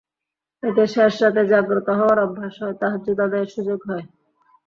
এতে 0.63 0.83
শেষ 0.93 1.13
রাতে 1.23 1.43
জাগ্রত 1.51 1.87
হওয়ার 1.99 2.17
অভ্যাস 2.25 2.53
হয়, 2.61 2.75
তাহাজ্জুদ 2.81 3.19
আদায়ের 3.25 3.49
সুযোগ 3.55 3.79
হয়। 3.89 4.05